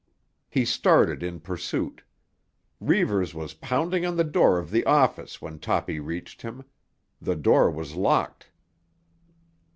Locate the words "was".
3.35-3.53, 7.69-7.93